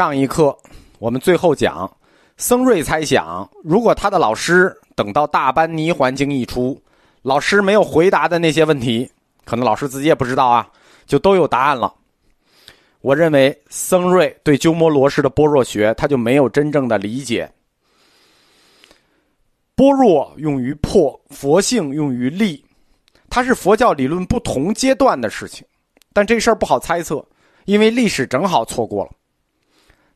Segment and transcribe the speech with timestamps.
[0.00, 0.56] 上一课
[0.98, 1.86] 我们最后讲，
[2.38, 6.82] 僧瑞猜想，如果他的老师等到大班尼环经一出，
[7.20, 9.10] 老师没有回答的那些问题，
[9.44, 10.66] 可能老师自己也不知道啊，
[11.04, 11.94] 就都有答案了。
[13.02, 17.52] 我认为僧瑞对鸠摩罗什的般若学，他就没有真正的理解。
[19.74, 22.64] 般若用于破，佛性用于立，
[23.28, 25.62] 它是佛教理论不同阶段的事情，
[26.14, 27.22] 但这事儿不好猜测，
[27.66, 29.10] 因为历史正好错过了。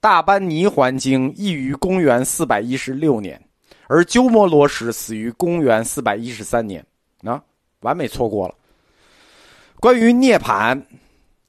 [0.00, 3.40] 大班尼环经译于公元四百一十六年，
[3.86, 6.84] 而鸠摩罗什死于公元四百一十三年，
[7.24, 7.42] 啊，
[7.80, 8.54] 完美错过了。
[9.80, 10.82] 关于涅槃。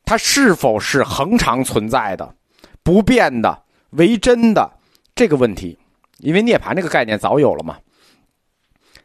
[0.05, 2.33] 它是否是恒常存在的、
[2.81, 4.67] 不变的、为真的
[5.13, 5.77] 这个问题？
[6.17, 7.77] 因为涅槃这个概念早有了嘛，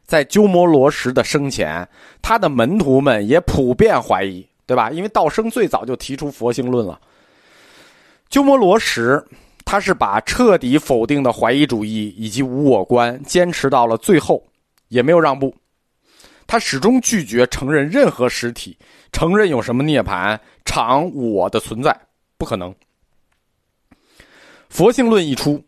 [0.06, 1.86] 在鸠摩罗什的生前，
[2.22, 4.90] 他的门徒们也普遍怀疑，对吧？
[4.90, 6.98] 因为道生最早就提出佛性论了。
[8.34, 9.24] 鸠摩罗什
[9.64, 14.42] 他是把彻底否定的怀疑主义以及无我观坚持到了最后，
[14.88, 15.54] 也没有让步。
[16.44, 18.76] 他始终拒绝承认任何实体。
[19.12, 21.96] 承认有什么涅槃常我的存在
[22.36, 22.74] 不可能。
[24.68, 25.62] 佛性论一出，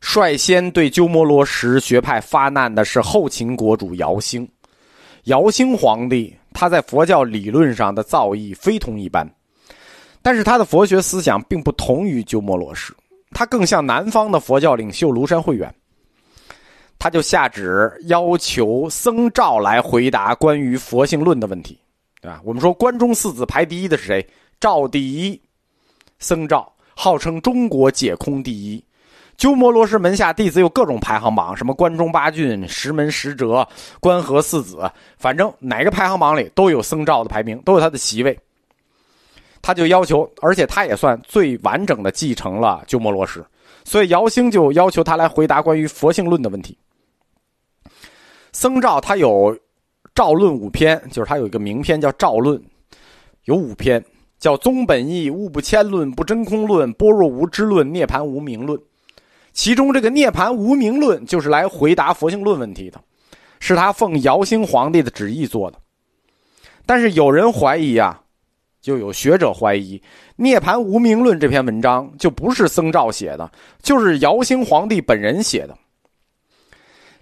[0.00, 4.48] 率先对鸠摩罗什学派发难的是后秦国主姚兴。
[5.24, 9.28] 姚兴皇帝他在佛教理论上的造诣非同一般，
[10.26, 12.92] 但是他的佛学思想并不同于鸠摩罗什，
[13.30, 15.72] 他更像南方的佛教领袖庐山慧远。
[16.98, 21.78] 他就下旨要求僧肇来回答关于佛性论的问题。
[22.22, 24.28] 啊，我们说关中四子排第一的是谁？
[24.58, 25.40] 赵第一，
[26.18, 28.84] 僧肇号称中国解空第一。
[29.36, 33.64] 鸠摩罗什门下弟子有各种排行榜，什么关中八骏、石门十哲、
[34.00, 38.36] 关河四子，反正哪个排行榜里都有僧肇的排名，都有他的席位。
[39.66, 43.44] 他就要求，而且他也算最完整的继承了鸠摩罗什，
[43.82, 46.78] 所以姚兴就要求他来回答关于佛性论的问题。
[48.52, 49.56] 僧肇他有。
[50.18, 52.58] 《赵论》五篇，就是他有一个名篇叫《赵论》，
[53.44, 54.02] 有五篇，
[54.38, 58.78] 叫《宗本义》《物不迁论》《不真空论》《般若无知论》《涅盘无名论》。
[59.52, 62.98] 其中这个《涅盘无名论》就是来回答佛性论问题的，
[63.60, 65.78] 是他奉姚兴皇帝的旨意做的。
[66.86, 68.22] 但是有人怀疑啊，
[68.86, 69.98] 就有学者怀疑，
[70.36, 73.50] 《涅盘无名论》这篇文章就不是僧肇写的，
[73.82, 75.76] 就是姚兴皇帝本人写的。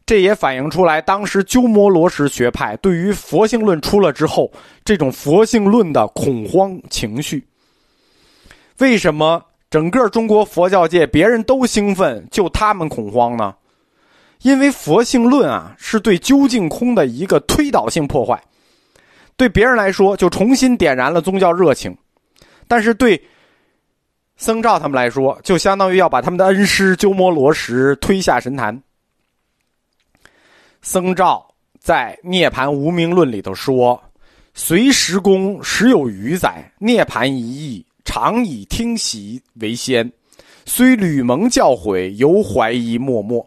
[0.05, 4.53] 这也反映出来，当时鸠摩罗什学派对于佛性论出了之后，
[4.85, 7.43] 这种佛性论的恐慌情绪。
[8.77, 13.55] 为什么整个中国佛教界别人都兴奋，就他们恐慌呢？
[14.43, 18.39] 因为佛性论啊，是对究竟空的一个推导性破坏。
[19.37, 21.93] 对别人来说，就重新点燃了宗教热情；
[22.69, 23.21] 但是对
[24.37, 28.81] 僧肇他们来说，就相当于要把他们的恩师鸠摩罗什推下神坛。
[30.83, 31.45] 僧肇
[31.79, 34.03] 在《涅盘无名论》里头说
[34.55, 40.11] ：“随时功时有余载，涅盘一役，常以听习为先。
[40.67, 43.45] 虽吕蒙教诲，犹怀疑默默。”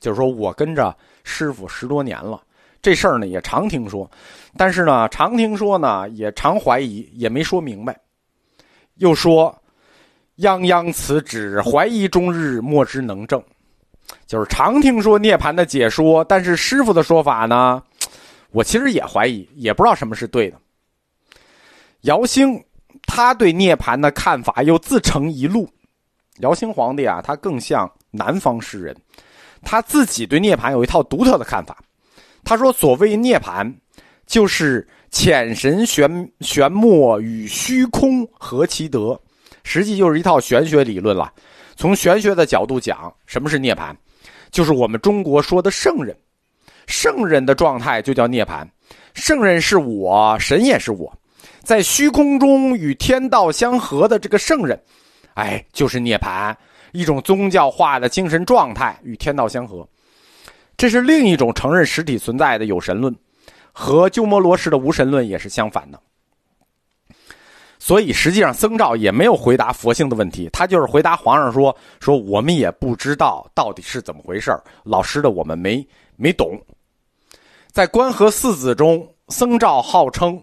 [0.00, 2.40] 就是说我跟着师傅十多年了，
[2.80, 4.10] 这事儿呢也常听说，
[4.56, 7.98] 但是呢常听说呢也常怀疑，也没说明白。
[8.96, 9.56] 又说
[10.38, 13.42] ：“泱泱此旨，怀疑终日，莫之能证。”
[14.26, 17.82] 就是常听说涅槃的解说，但是师傅的说法呢，
[18.50, 20.56] 我其实也怀疑，也不知道什么是对的。
[22.02, 22.62] 姚兴
[23.06, 25.68] 他对涅槃的看法又自成一路。
[26.40, 28.96] 姚兴皇帝啊，他更像南方诗人，
[29.62, 31.76] 他自己对涅槃有一套独特的看法。
[32.44, 33.72] 他说：“所谓涅槃，
[34.26, 39.20] 就是浅神玄玄默与虚空合其德，
[39.64, 41.32] 实际就是一套玄学理论了。
[41.76, 43.94] 从玄学的角度讲，什么是涅槃？”
[44.50, 46.16] 就是我们中国说的圣人，
[46.86, 48.66] 圣人的状态就叫涅槃。
[49.12, 51.12] 圣人是我，神也是我，
[51.62, 54.80] 在虚空中与天道相合的这个圣人，
[55.34, 56.56] 哎，就是涅槃，
[56.92, 59.86] 一种宗教化的精神状态与天道相合。
[60.78, 63.14] 这是另一种承认实体存在的有神论，
[63.72, 66.00] 和鸠摩罗什的无神论也是相反的。
[67.80, 75.86] 所以，实际上僧肇也没有回答佛性的问题，他就是回答皇上说：“说我们也不知道到底是怎么回事老师的我们没
[76.16, 76.60] 没懂。”
[77.70, 80.40] 在关河四子中，僧肇号称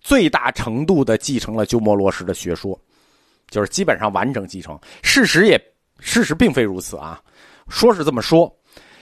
[0.00, 2.78] 最大程度的继承了鸠摩罗什的学说，
[3.48, 4.78] 就是基本上完整继承。
[5.02, 5.60] 事实也
[6.00, 7.20] 事实并非如此啊，
[7.68, 8.52] 说是这么说，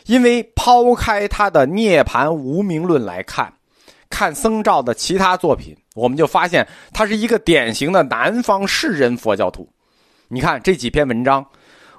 [0.09, 3.53] 因为抛开他的《涅盘无名论》来看，
[4.09, 5.77] 看僧肇的其他作品。
[5.95, 9.69] 我们就发现他是一个典型的南方士人佛教徒。
[10.29, 11.45] 你看这几篇文章，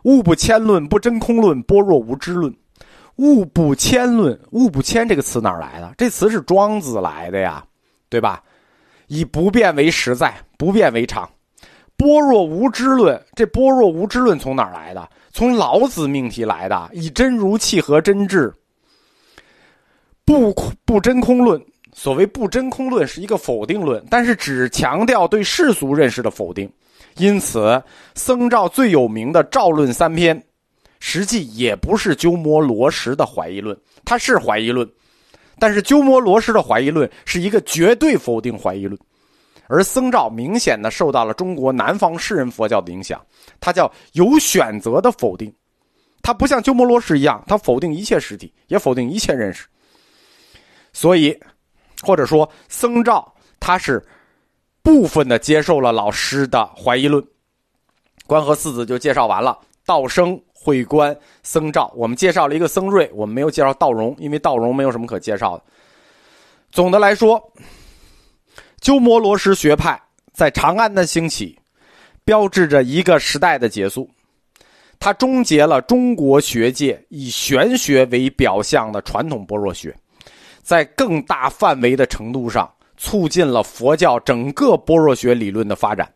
[0.06, 2.52] 物不迁论、不真空论、般若无知论。
[3.18, 5.94] 物不迁论，物不迁这个词哪来的？
[5.96, 7.64] 这词是庄子来的呀，
[8.10, 8.42] 对吧？
[9.06, 11.30] 以不变为实在，不变为常。
[12.00, 15.10] 般若无知论，这般若无知论从哪儿来的？
[15.34, 18.54] 从老子命题来的，以真如契合真智。
[20.24, 20.54] 不
[20.86, 21.62] 不真空论，
[21.94, 26.72] 所谓不真空论是一个否定论，但是只强调对世俗认识的否定。
[27.18, 27.84] 因此，
[28.16, 30.42] 僧肇最有名的《肇论》三篇。
[31.02, 34.86] 实际也不是鸠摩罗什的怀疑论，它是怀疑论，
[35.58, 39.00] 但是鸠摩罗什的怀疑论是一个绝对否定怀疑论，
[39.70, 43.24] 而僧肇明显的受到了中国南方士人佛教的影响，
[43.62, 45.54] 他叫有选择的否定，
[46.22, 49.68] 他不像鸠摩罗什一样，他否定一切实体，也否定一切认识，
[50.92, 51.40] 所以
[52.02, 54.04] 或者说僧肇他是
[54.82, 57.24] 部分的接受了老师的怀疑论，
[58.26, 60.42] 关河四子就介绍完了，道生。
[60.62, 65.64] 会观僧肇，我们介绍了一个僧瑞，我们没有介绍道荣，因为道荣没有什么可介绍的。
[66.70, 67.42] 总的来说，
[68.80, 70.02] 鸠摩罗什学派
[70.34, 71.58] 在长安的兴起，
[72.24, 74.10] 标志着一个时代的结束。
[75.00, 79.96] 它终结了中国学界以玄学为表象的传统般若学，
[80.62, 86.12] 在更大范围的程度上促进了佛教整个般若学理论的发展。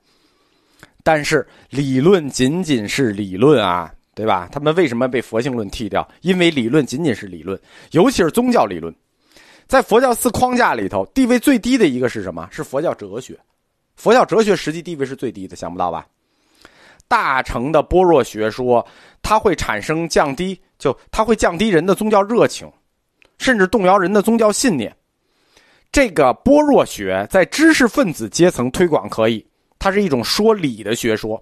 [1.04, 3.94] 但是，理论仅仅是理论啊。
[4.16, 4.48] 对吧？
[4.51, 6.07] 他们为什么被佛性论剃掉？
[6.21, 7.59] 因为理论仅仅是理论，
[7.94, 8.94] 尤其是宗教理论，
[9.68, 12.48] 在佛教四框架里头，地位最低的一个是什么？
[12.51, 13.38] 是佛教哲学。
[13.95, 16.06] 佛教哲学实际地位是最低的，想不到吧？
[17.07, 18.86] 大乘的般若学说，
[19.21, 22.71] 它会产生降低，就它会降低人的宗教热情，
[23.38, 24.95] 甚至动摇人的宗教信念。
[25.92, 29.45] 这个般若学在知识分子阶层推广可以，
[29.77, 31.42] 它是一种说理的学说。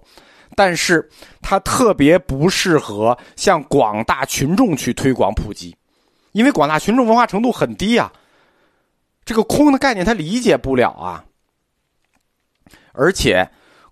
[0.54, 1.08] 但是
[1.40, 5.74] 它特别不适合向广大群众去推广普及，
[6.32, 8.12] 因为广大群众文化程度很低啊，
[9.24, 11.24] 这个空的概念他理解不了啊。
[12.92, 13.48] 而且，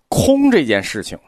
[0.08, 1.18] 空这件事情，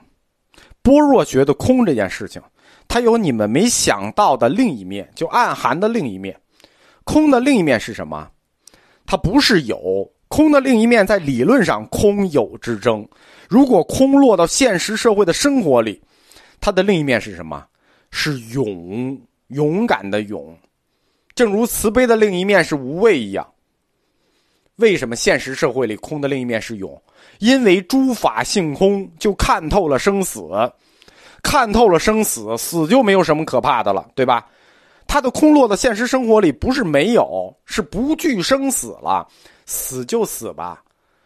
[0.82, 2.42] 般若学的空这件事情，
[2.86, 6.38] 它有你们没想到的另一面，就暗含的另一面。
[7.04, 8.30] 空的另一面是什么？
[9.06, 10.12] 它不是有。
[10.28, 13.06] 空的另一面，在理论上空有之争。
[13.48, 16.02] 如果空落到现实社会的生活里，
[16.60, 17.66] 它的另一面是什么？
[18.10, 20.56] 是勇，勇敢的勇。
[21.34, 23.46] 正如慈悲的另一面是无畏一样。
[24.76, 27.00] 为什么现实社会里空的另一面是勇？
[27.38, 30.40] 因为诸法性空，就看透了生死，
[31.42, 34.46] 看透了生死，死就没有什么可怕的了，对吧？
[35.06, 39.28] 它的空落到现实生活里，不是没有，是不惧生死了。
[39.66, 40.82] 死就死吧，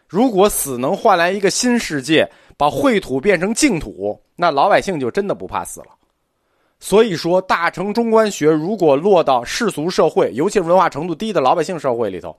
[0.07, 5.87] 如果死能换来一个新世界，把秽土变成净土，那老百姓就真的不怕死了。
[6.79, 12.37] 所以说，大乘中观学如果落到世俗社会，尤其是文化程度低的老百姓社会里头，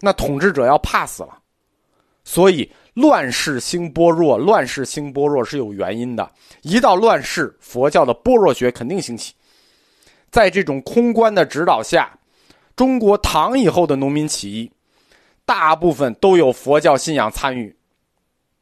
[0.00, 1.38] 那统治者要怕死了。
[2.22, 6.30] 所以，乱世兴般若，乱世兴般若是有原因的。
[6.62, 9.34] 一到乱世，佛教的般若学肯定兴起。
[10.30, 12.16] 在这种空观的指导下，
[12.76, 14.70] 中国唐以后的农民起义。
[15.44, 17.74] 大部分都有佛教信仰参与，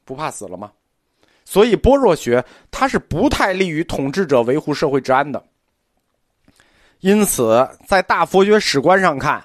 [0.03, 0.71] 不怕死了吗？
[1.49, 5.43] 所以般若学它是不太利于统治者维护社会治安的。
[6.99, 9.43] 因此，在大佛学史观上看，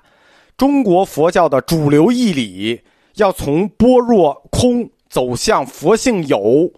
[0.54, 2.78] 中国佛教的主流义理
[3.14, 6.70] 要从般若空走向佛性有，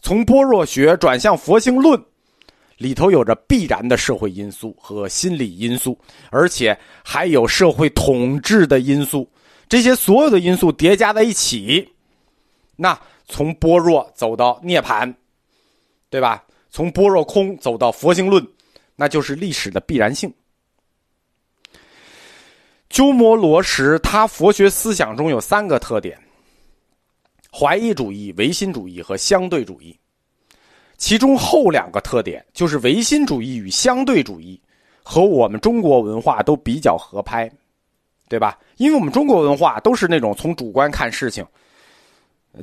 [0.00, 2.02] 从般若学转向佛性论，
[2.78, 5.98] 里头有着必然的社会因素和心理因素，
[6.30, 9.28] 而且还有社会统治的因素。
[9.68, 11.86] 这些所有的因素叠加在一起，
[12.76, 12.98] 那
[13.30, 15.14] 从般若走到涅槃，
[16.10, 16.44] 对吧？
[16.68, 18.46] 从般若空走到佛性论，
[18.96, 20.30] 那就是历史的必然性。
[22.90, 26.18] 鸠摩罗什他佛学思想中有三个特点：
[27.50, 29.98] 怀疑主义、唯心主义和相对主义。
[30.98, 34.60] 其中后两个特点，就是唯心主义与相对主义，
[35.02, 37.50] 和我们中国文化都比较合拍。
[38.28, 38.56] 对吧？
[38.76, 41.44] 因为我们中国文化都是那种从主观看事情，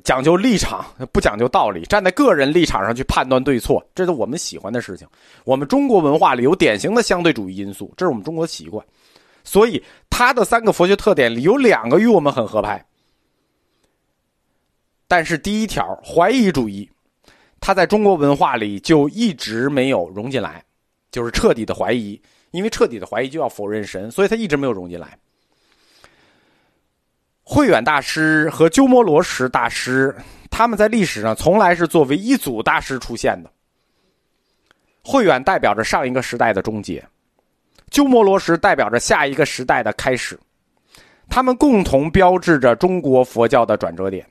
[0.03, 5.07] 讲究立场，不讲究道理，站在个人立场上去判断对错，这是我们喜欢的事情。
[5.45, 8.85] 我们中国文化里有典型的相对主义因素，这是我们中国的习惯。
[9.43, 12.85] 所以，它的三个佛学特点里有两个与我们很合拍。
[15.07, 16.89] 但是，第一条怀疑主义，
[17.61, 20.61] 它在中国文化里就一直没有融进来，
[21.11, 22.21] 就是彻底的怀疑。
[22.51, 25.17] 因为彻底的怀疑就要否认神，所以它一直没有融进来。
[27.49, 30.13] 慧远大师和鸠摩罗什大师，
[30.51, 33.49] 他们在历史上从来是作为一组大师出现的。
[35.01, 37.01] 慧远代表着上一个时代的终结，
[37.89, 40.37] 鸠摩罗什代表着下一个时代的开始，
[41.29, 44.29] 他们共同标志着中国佛教的转折点。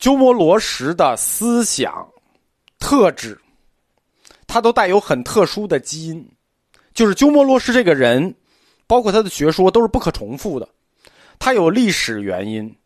[0.00, 2.04] 鸠摩罗什的思想
[2.80, 3.40] 特质，
[4.48, 6.28] 他都带有很特殊的基因，
[6.94, 8.34] 就是鸠摩罗什这个人，
[8.92, 10.68] 包括他的学说都是不可重复的，
[11.38, 12.76] 他有历史原因，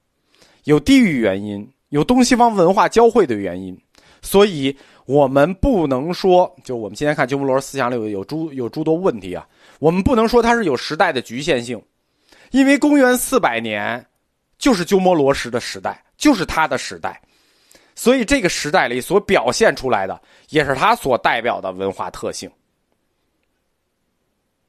[0.62, 3.76] 有地域原因，有东西方文化交汇的原因，
[4.22, 4.76] 所以。
[5.06, 9.46] 我们不能说，就我们今天看鸠摩罗思想里有有诸有诸多问题啊。
[9.78, 11.80] 我们不能说它是有时代的局限性，
[12.50, 14.04] 因为公元四百年
[14.58, 17.22] 就是鸠摩罗什的时代，就是他的时代，
[17.94, 22.50] 所以这个时代里所表现出来的也是他所代表的文化特性。